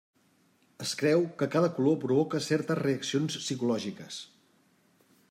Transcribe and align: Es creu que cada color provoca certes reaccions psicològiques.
Es 0.85 0.93
creu 1.01 1.25
que 1.41 1.49
cada 1.57 1.69
color 1.75 1.99
provoca 2.05 2.41
certes 2.47 2.81
reaccions 2.83 3.39
psicològiques. 3.45 4.19